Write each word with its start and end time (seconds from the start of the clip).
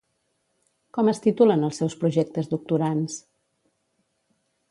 Com 0.97 1.11
es 1.11 1.19
titulen 1.25 1.67
els 1.67 1.77
seus 1.81 1.97
projectes 2.05 2.49
doctorands? 2.55 3.21